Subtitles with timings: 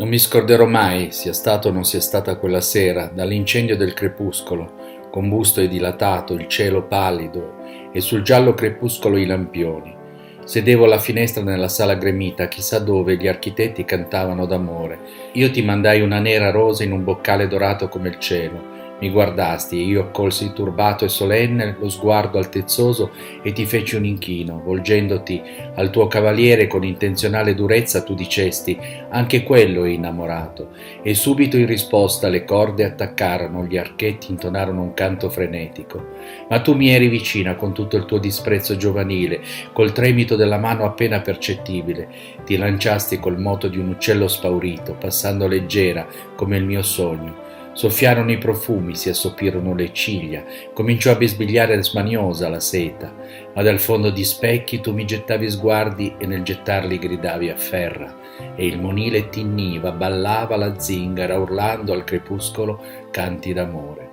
[0.00, 5.08] Non mi scorderò mai, sia stato o non sia stata quella sera, dall'incendio del crepuscolo,
[5.10, 7.56] combusto e dilatato, il cielo pallido
[7.92, 9.94] e sul giallo crepuscolo i lampioni.
[10.42, 15.00] Sedevo alla finestra nella sala gremita, chissà dove gli architetti cantavano d'amore.
[15.32, 19.78] Io ti mandai una nera rosa in un boccale dorato come il cielo mi guardasti
[19.78, 23.10] e io accolsi turbato e solenne lo sguardo altezzoso
[23.42, 25.42] e ti feci un inchino, volgendoti
[25.74, 28.78] al tuo cavaliere con intenzionale durezza tu dicesti
[29.08, 30.68] anche quello è innamorato
[31.02, 36.06] e subito in risposta le corde attaccarono, gli archetti intonarono un canto frenetico.
[36.48, 39.40] Ma tu mi eri vicina con tutto il tuo disprezzo giovanile,
[39.72, 42.08] col tremito della mano appena percettibile,
[42.44, 48.32] ti lanciasti col moto di un uccello spaurito, passando leggera come il mio sogno Soffiarono
[48.32, 53.14] i profumi, si assopirono le ciglia, cominciò a bisbigliare smaniosa la seta,
[53.54, 58.14] ma dal fondo di specchi tu mi gettavi sguardi e nel gettarli gridavi afferra,
[58.56, 64.09] e il monile tinniva, ballava la zingara urlando al crepuscolo canti d'amore.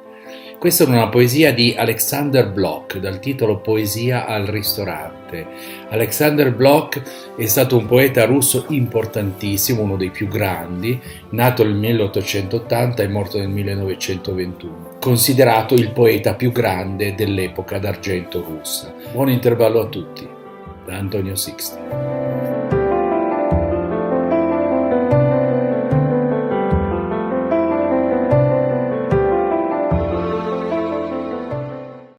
[0.59, 5.45] Questa è una poesia di Alexander Bloch dal titolo Poesia al ristorante.
[5.89, 7.01] Alexander Bloch
[7.35, 13.37] è stato un poeta russo importantissimo, uno dei più grandi, nato nel 1880 e morto
[13.37, 18.93] nel 1921, considerato il poeta più grande dell'epoca d'argento russa.
[19.11, 20.27] Buon intervallo a tutti,
[20.85, 22.46] da Antonio Sixti.